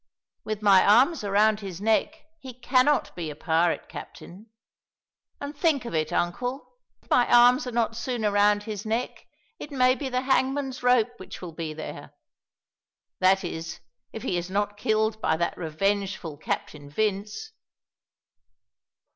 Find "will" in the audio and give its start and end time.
11.39-11.51